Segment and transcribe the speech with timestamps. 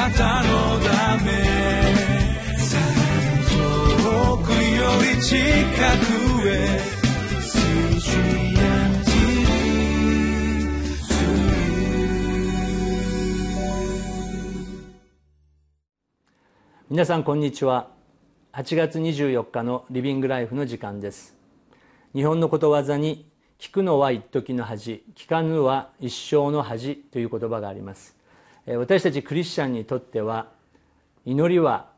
[0.00, 1.30] なたのため
[3.50, 6.80] 遠くより近くへ
[16.88, 17.90] 皆さんこんにちは。
[18.54, 21.36] 8月24日のリビングライフの時間です。
[22.14, 28.18] 日本のことわざに聞くのは一時の恥聞かぬは一生の恥という言葉があります。
[28.76, 30.48] 私たちクリスチャンにとっては
[31.24, 31.90] 祈りは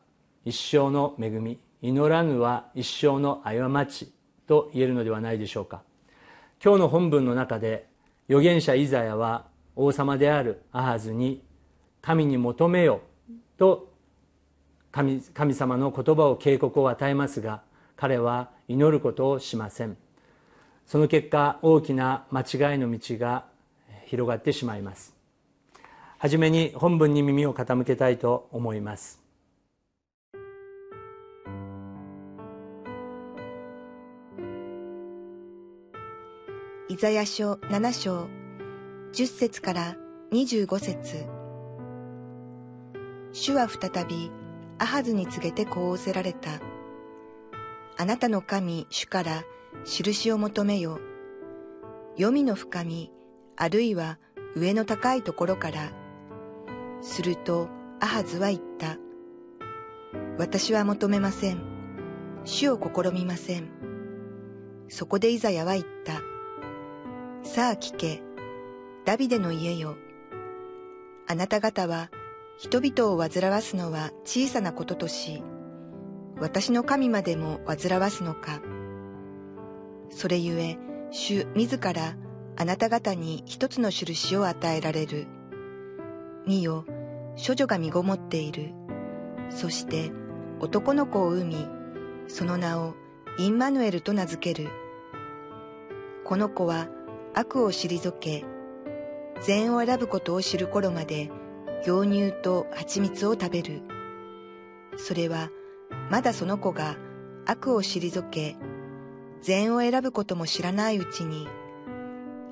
[0.45, 4.13] 一生の恵み祈らぬは一生の過ち
[4.47, 5.83] と言えるのではないでしょうか。
[6.65, 7.89] 今日の本文の中で
[8.29, 11.43] 預言者イザヤは王様であるアハズに
[12.01, 13.01] 神に求めよ
[13.59, 13.93] と
[14.93, 17.63] 神神様の言葉を警告を与えますが
[17.97, 19.97] 彼は祈ることをしません。
[20.87, 23.45] その結果大きな間違いの道が
[24.07, 25.22] 広がってしまいます。
[26.23, 29.21] はじめに本文に耳を傾けたいと思います
[36.89, 38.29] イザヤ書7章
[39.13, 39.97] 10節から
[40.31, 41.27] 25節
[43.33, 44.31] 主は再び
[44.79, 46.61] アハズに告げてこう仰せられた。
[47.97, 49.43] あなたの神、主から
[49.85, 51.01] 印を求めよ。
[52.17, 53.11] 黄泉の深み、
[53.57, 54.19] あるいは
[54.55, 56.02] 上の高いところから。
[57.03, 57.69] すると、
[58.01, 58.97] アハズは言った。
[60.39, 61.61] 私は求めません。
[62.45, 63.69] 主を試みません。
[64.89, 66.21] そこでイザヤは言った。
[67.43, 68.23] さあ聞け、
[69.05, 69.97] ダビデの家よ。
[71.27, 72.11] あなた方は
[72.57, 75.43] 人々を煩わすのは小さなこととし、
[76.41, 78.61] 私の神までも煩わすのか。
[80.11, 80.79] それゆえ、
[81.11, 82.17] 主自ら
[82.57, 85.27] あなた方に一つの印を与えられる。
[86.47, 86.85] 見よ、
[87.37, 88.73] 処女が身ごもっている。
[89.51, 90.11] そして
[90.61, 91.67] 男の子を産み、
[92.29, 92.95] その名を
[93.39, 94.71] インマヌエルと名付ける。
[96.25, 96.89] この子は
[97.35, 98.45] 悪を退け、
[99.41, 101.31] 善を選ぶことを知る頃まで
[101.83, 103.83] 牛乳と蜂蜜を食べる。
[104.97, 105.51] それは
[106.11, 106.97] まだその子が
[107.47, 108.57] 悪を退け、
[109.41, 111.49] 善を選ぶことも知らないうちに、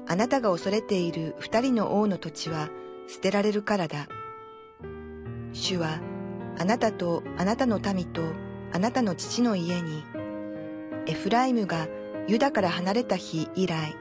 [0.08, 2.68] あなたが恐れている二人の王の土地は
[3.06, 4.08] 捨てられるからだ。
[5.52, 6.00] 主は
[6.58, 8.22] あなたとあなたの民と
[8.72, 10.04] あなたの父の家に、
[11.06, 11.88] エフライムが
[12.28, 13.96] ユダから離れた日以来、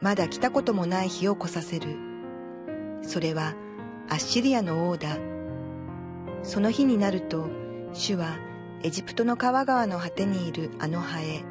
[0.00, 1.96] まだ来たこともない日を来させる。
[3.02, 3.54] それは
[4.08, 5.16] アッシリアの王だ。
[6.42, 7.48] その日になると、
[7.92, 8.38] 主は
[8.82, 11.44] エジプトの川川の果てにいるあの葉へ、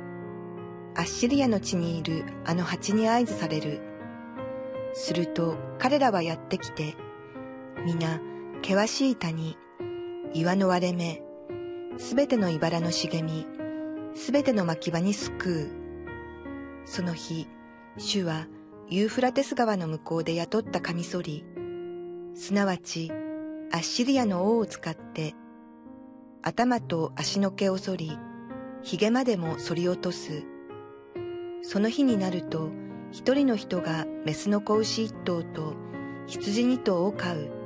[0.95, 3.79] アッシリアの地にいるあの蜂に合図される。
[4.93, 6.95] すると彼らはやってきて、
[7.85, 8.19] 皆、
[8.61, 9.57] 険しい谷、
[10.33, 11.21] 岩の割れ目、
[11.97, 13.47] すべての茨の茂み、
[14.13, 15.69] すべての牧場に救う。
[16.85, 17.47] その日、
[17.97, 18.47] 主は
[18.89, 21.43] ユーフラテス川の向こうで雇ったカミソリ、
[22.35, 23.11] すなわち
[23.71, 25.33] アッシリアの王を使って
[26.43, 28.17] 頭と足の毛を剃り、
[28.83, 30.45] 髭までも剃り落とす。
[31.61, 32.69] その日になると、
[33.11, 35.73] 一人の人がメスの子牛一頭と
[36.27, 37.56] 羊二頭を飼う。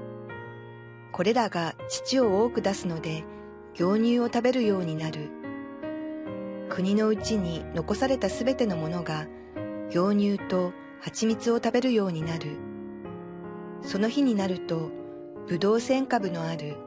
[1.12, 3.24] これらが乳を多く出すので、
[3.74, 5.30] 牛乳を食べるようになる。
[6.70, 9.28] 国のうちに残されたすべてのものが、
[9.90, 12.58] 牛乳と蜂蜜を食べるようになる。
[13.82, 14.90] その日になると、
[15.48, 16.78] ブドウ千株のある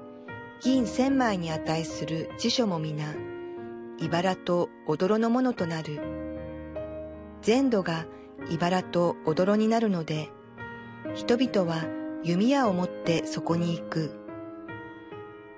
[0.61, 3.15] 銀千枚に値する辞書も皆、
[3.99, 6.01] 茨と踊のものとなる。
[7.43, 8.07] 全土が
[8.49, 10.31] 茨と踊になるので、
[11.15, 11.85] 人々は
[12.25, 14.11] 弓矢を持ってそこに行く。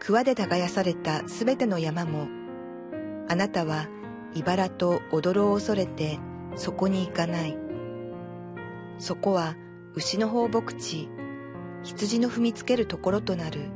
[0.01, 2.27] 桑で耕されたすべての山も、
[3.29, 3.87] あなたは
[4.35, 6.19] 茨と踊を恐れて
[6.57, 7.57] そこに行かない。
[8.99, 9.55] そこは
[9.95, 11.09] 牛の放牧地、
[11.85, 13.71] 羊の踏みつけるところとなる。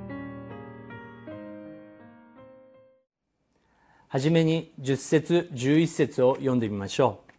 [4.08, 7.32] はじめに10節11節を読んでみましょう。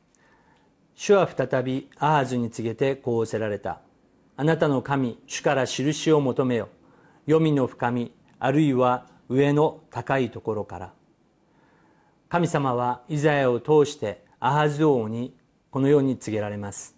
[0.96, 3.82] 主は再びアーズに告げてこうおせられた。
[4.38, 6.70] あなたの神、主から印を求めよ。
[7.28, 10.94] 黄泉の深み、あるいは上の高いところから。
[12.30, 15.36] 神様はイザヤを通してアハズ王に
[15.70, 16.96] このように告げられます。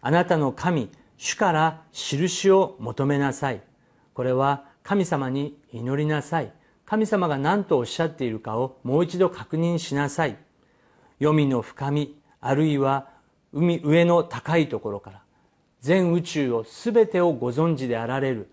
[0.00, 3.60] あなたの神、主から印を求めなさい
[4.14, 6.52] これは神様に祈りなさい
[6.86, 10.38] 神様が何とおっしゃっているかをもう一度確認しなさい
[11.18, 13.08] 黄泉の深みあるいは
[13.52, 15.22] 海上の高いところから
[15.80, 18.50] 全宇宙を全てをご存知であられる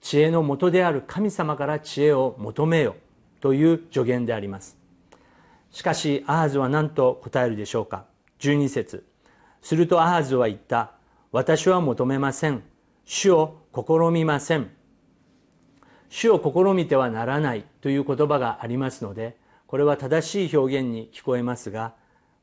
[0.00, 2.96] 知恵の元である神様から知恵を求めよ
[3.40, 4.78] という助言であります。
[5.70, 8.06] しかしアハズは何と答えるでしょうか。
[8.40, 9.04] 12節。
[9.62, 10.92] するとアハズは言った。
[11.32, 12.62] 私は求めません。
[13.04, 14.70] 主を試みません。
[16.08, 17.64] 主を試みてはならない。
[17.80, 21.94] という言葉がありますのでこれは正しい表現に聞こえますが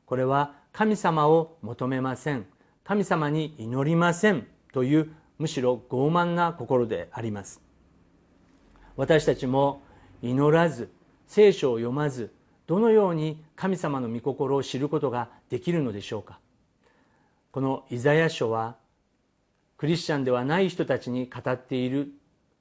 [0.06, 2.46] これは神様を求めません。
[2.88, 7.60] 神様に祈りませんというむしろ傲慢な心であります。
[8.96, 9.82] 私たちも
[10.22, 10.90] 祈らず
[11.26, 12.32] 聖書を読まず
[12.66, 16.38] どのように神様の御心を知ることができるのでしょうか。
[17.52, 18.76] このイザヤ書は
[19.76, 22.08] クリスチャンではない人たちに語っている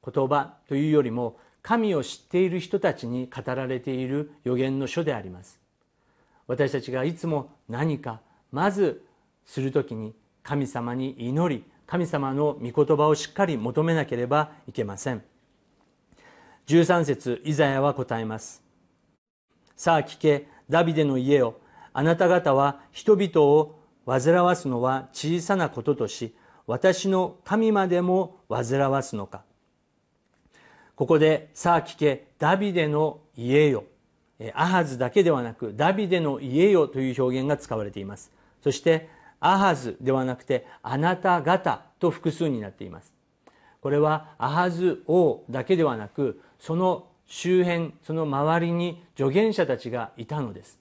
[0.04, 5.58] 言葉というよりも神を知っている人たちに語られている予言の書であります。
[6.48, 8.20] 私たちがいつも何か
[8.52, 9.07] まず
[9.48, 10.14] する時に
[10.44, 15.24] 神様に祈り神様の御言葉をしっかり求めなければいけません。
[16.68, 18.62] 13節イザヤは答えます。
[19.78, 21.60] さあ聞けダビデの家を
[21.94, 26.36] あなた方は人々を煩わすのは小さなこととし
[26.66, 29.44] 私の神までも煩わすのか。
[30.96, 33.86] ここでさあ聞けダビデの家よ。
[34.54, 38.32] アハズだけではなくダビデの家よという表現が使われています。
[38.62, 43.14] そしてアハズではなくてあなた方と複数になっています。
[43.82, 50.80] これはアハズ王だけではなくその周辺その周りに助言者たちがいたのです。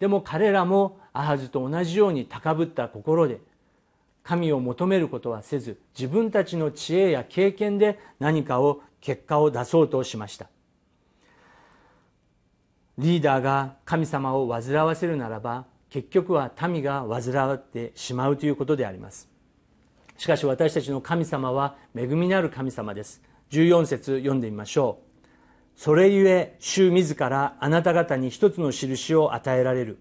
[0.00, 3.40] でも彼らもアハズと同じように高ぶった心で
[4.22, 10.48] 神を求めることはせず自分たちの知恵や経験で何かを結果を出そうとしました。
[12.96, 19.28] リーダーが神様を煩わせるならば結局は民が煩わってしまうということであります。
[20.16, 23.22] しかし私たちの神様は恵みのある神様です。
[23.52, 25.26] 14節読んでみましょう。
[25.76, 30.00] それゆえ主自らあなた方に一つの印を与えられる。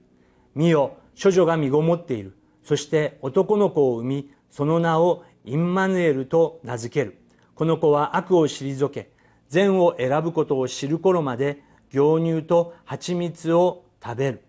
[0.55, 2.35] 見よ処女が身ごもっている。
[2.63, 7.19] そして男の子を産みその名をインマヌエルと名付ける。
[7.53, 9.11] この子は悪を退け
[9.47, 11.61] 善を選ぶことを知る頃まで
[11.91, 14.43] 牛乳と蜂蜜を食べる。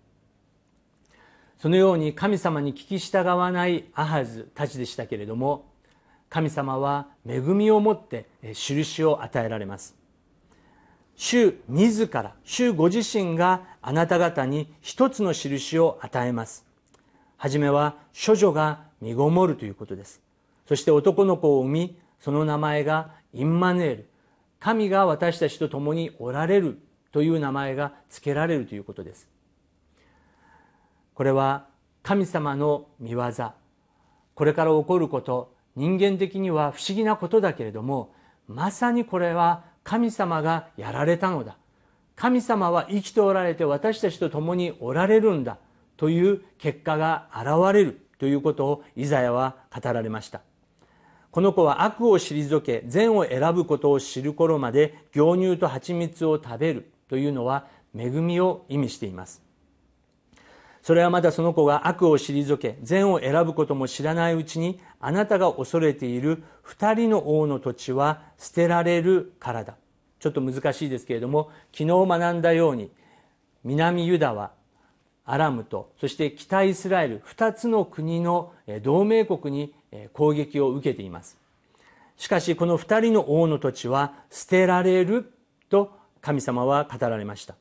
[1.64, 5.64] そのように神様に聞き従わないアハズたちでしたけれども
[6.28, 9.96] 神様は恵みをもって印を与えられます。
[11.16, 16.66] 主自ら主ご自身があなた方に一つの印を与えます。
[17.38, 20.20] はじめは処女が身ごもるということです。
[20.68, 24.08] そして男の子を産みその名前がインマネール。
[24.60, 26.78] 神が私たちと共におられる
[27.10, 29.33] という名前が付けられるということです。
[31.14, 31.66] これは
[32.02, 33.22] 神様の見業。
[34.34, 38.12] これから起こること人間的には不思議なことだけれども
[38.48, 41.56] まさにこれは神様がやられたのだ。
[42.16, 45.58] 神様は生きておられて私たちと共におられるんだ
[45.96, 50.40] という結果が現れるということをイザヤは語られました。
[51.30, 59.43] この子は悪を退け善を選ぶことを知る頃まで牛乳と蜂蜜を食べるというのは恵みを意味しています。
[60.84, 69.76] それはまだその子が悪を退け善を選ぶことも知らないうちにあなたが恐れている二人の王の土地は捨てられるからだ。
[70.20, 72.90] ちょっと難しいですけれども昨日学んだように
[73.64, 74.50] 南ユダは
[75.24, 79.74] アラムとそして北イスラエル2つの国の同盟国に
[80.12, 81.38] 攻撃を受けています。
[82.18, 85.32] しかしこの2人の王の土地は捨てられる
[85.70, 87.54] と神様は語られました。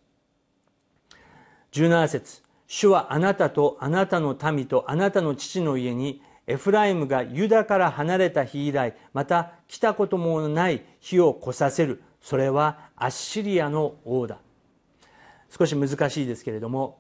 [1.72, 2.43] 17節。
[2.76, 12.02] 主はあなたとあなたの民とあなたの父の家にエフライムがユダから離れた日以来また来たこともない日を来させる。
[12.20, 14.40] それはアッシリアの王だ。
[15.56, 16.98] 少し難しいですけれども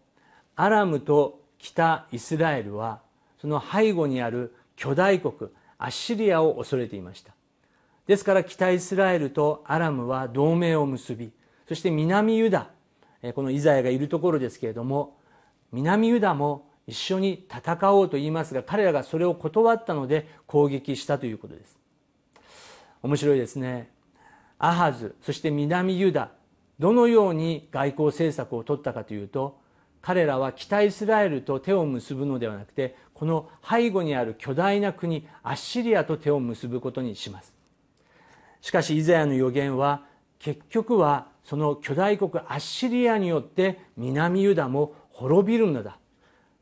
[0.55, 3.01] アラムと北イスラエルは
[3.41, 5.49] その背後にある巨大国
[5.79, 7.33] アッシリアを恐れていました。
[8.05, 11.31] ですから北イスラエルとアラムは同盟を結び
[11.67, 12.69] そして南ユダ
[13.33, 15.17] このイザヤがいるところですけれども
[15.73, 21.77] 南ユダも一緒に戦おうと言いますが彼らがそれを断ったので攻撃したということです。
[23.01, 23.89] 面白いですね。
[24.59, 26.31] アハズそして南ユダ
[26.79, 29.59] どのように外交政策を取ったかというと
[30.01, 37.53] 彼らは北イスラエルと手を結ぶのではなくてこの背後にある巨大な国アッシリアと手を結ぶことにします。
[38.61, 40.03] しかしイザヤの予言は
[40.39, 45.97] 結局はその巨大国アッシリアによって南ユダも滅びるのだ。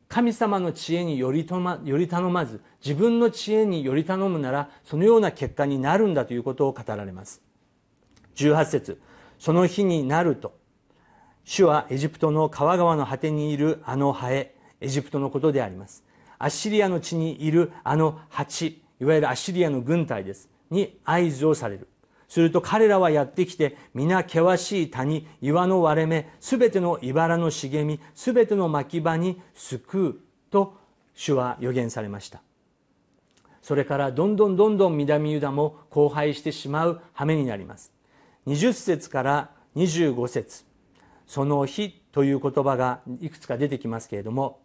[0.08, 7.42] 神様の知恵によりと、ま、より頼まず自分の知恵により頼むならそのような結果になるんだということを語られます。
[8.36, 9.00] 18節
[9.38, 10.54] その日になると
[11.44, 16.04] 主はエジプトの川川の果てにいるあのハエエジプトのことであります。
[16.38, 21.88] アッシリアの地にいるあの蜂いわゆるアッシリアの軍隊ですに合図をされる。
[22.32, 30.16] すると彼らはやってきて皆険しい谷岩の割れ目すべての茨の茂みすべての牧場に救う
[30.50, 30.74] と
[31.12, 32.40] 主は予言されました。
[33.60, 37.92] それからどんどんどんどん南ユダも荒廃してしまう羽目になります。
[38.46, 40.64] 20節から25節。
[41.26, 44.60] その日という言葉がいくつか出てきますけれども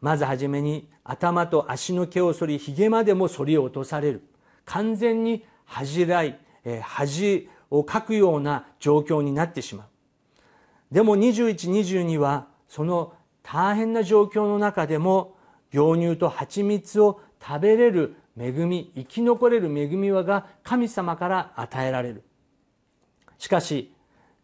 [0.00, 4.24] まずはじめに頭と足の毛を剃りひげまでも剃り落とされる。
[4.64, 6.40] 完全に恥じらい
[6.82, 9.86] 恥をかくような状況になってしまう。
[10.94, 15.36] でも2122はその大変な状況の中でも
[15.72, 22.22] 牛乳と蜂蜜を食べれる恵み生き残れる恵みはが神様から与えられる。
[23.38, 23.94] しかし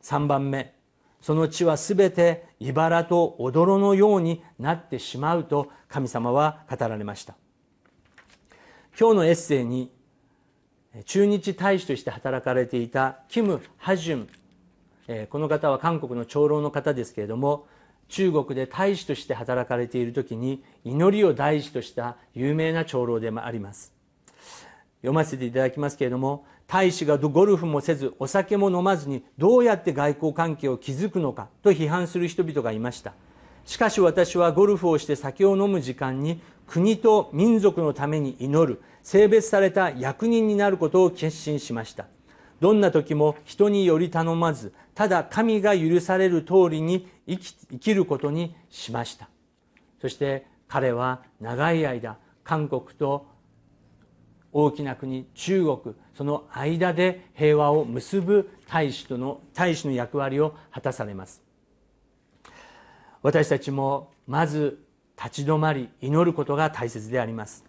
[0.02, 0.74] 3番目
[1.20, 7.36] その地はすべて茨と踊のようになってしまうと神様は語られました。
[8.98, 9.92] 今日のエッセイに
[11.04, 15.26] 駐日大使として働かれていたキム・ハジュン。
[15.28, 17.66] この方は韓国の長老の方ですけれども
[18.08, 23.92] 中国で大使として働かれている時に祈りを大事とした有名な長老でもあります。
[25.00, 33.14] 読ませていただきますけれども大使がゴルフもせずお酒も飲まずにどうやって外交関係を築くのかと批判する人々がいました。
[33.68, 42.06] しかし私はゴルフをして酒を飲む時間に国と民族のために祈る性別された役人になることを決心しました。
[42.60, 49.28] どんな時も人により頼まずただ神が許される通りに生き生きることにしました。
[50.00, 53.26] そして彼は長い間韓国と
[54.50, 61.47] 大きな国中国その間で平和を結ぶ大使との大使の役割を果たされます。
[63.22, 64.78] 私たちもまず
[65.16, 67.64] 立ち止まり祈ることが大切であります。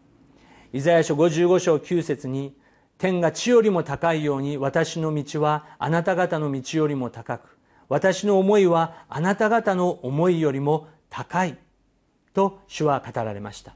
[0.71, 2.55] イザヤ書55章9節に
[2.97, 11.57] 天が地よりも高いように私の道はあなた方の道よりも高く私の思いはあなた方の思いよりも高い
[12.33, 13.75] と主は語られました。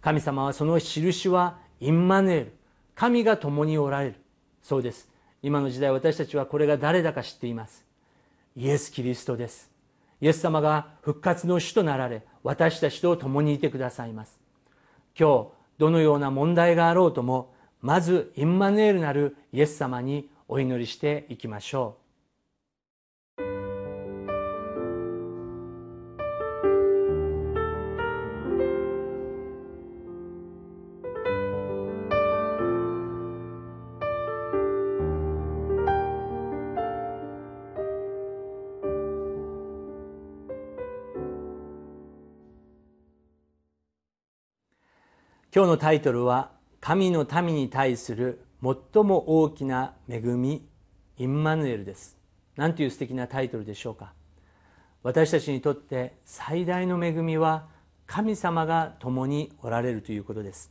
[0.00, 2.54] 神様はその印はインマネール
[2.94, 4.14] 神が共におられる。
[4.62, 5.08] そうです。
[5.42, 7.84] 今の時代私たちはこれが誰だか知っています。
[8.56, 9.70] イエス・キリストです。
[10.20, 14.38] イエス様が復活の主となられ私たちと共にいてくださいます。
[15.18, 15.48] 今日
[15.78, 22.07] どのような問題があろうともまずインマヌエルなるイエス様にお祈りしていきましょう。
[45.50, 50.68] 今日のタイトルは神の民に対する最も大きな恵み
[51.16, 52.18] インマヌエルです。
[52.56, 54.12] 何という素敵なタイトルでしょうか。
[55.02, 57.66] 私たちにとって最大の恵みは
[58.06, 60.70] 神様が共におられるということです。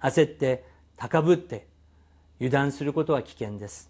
[0.00, 0.64] 焦って
[0.96, 1.68] 高ぶって
[2.40, 3.88] 油断することは危険です。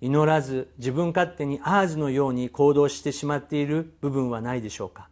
[0.00, 5.08] 祈らず自分勝手にアーズのように行動してしまっている部分はないでしょうか。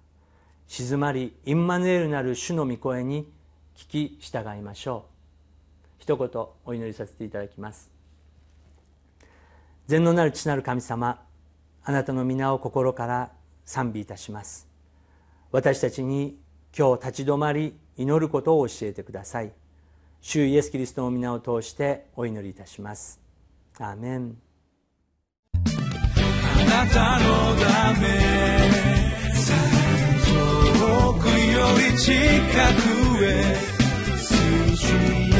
[0.68, 3.28] 静まりインマヌエルなる主の御声に
[3.76, 6.02] 聞き従いましょう。
[6.02, 6.28] 一言
[6.64, 7.90] お祈りさせていただきます。
[9.86, 11.20] 全能なる父なる神様
[11.84, 13.30] あなたの皆を心から
[13.64, 14.68] 賛美いたします。
[15.50, 16.38] 私たちに
[16.76, 19.52] 今日立ち止まり祈ることを教えてください。
[20.20, 23.20] 主イエス・キリストの皆を通してお祈りいたします。
[23.78, 24.36] アーメン。
[25.54, 25.58] あ
[26.64, 28.08] なたのため
[30.24, 31.32] 遠くよ
[31.92, 32.12] り近
[32.96, 33.72] くへ
[34.74, 35.31] Street.